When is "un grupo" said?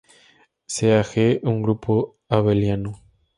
1.43-2.17